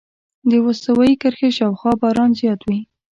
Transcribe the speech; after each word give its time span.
د 0.49 0.51
استوایي 0.67 1.15
کرښې 1.21 1.49
شاوخوا 1.57 1.91
باران 2.01 2.31
زیات 2.39 2.61
وي. 2.67 2.79